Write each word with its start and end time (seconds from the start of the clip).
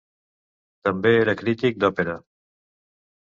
També 0.87 1.11
era 1.17 1.35
crític 1.43 1.77
d'òpera. 1.83 2.17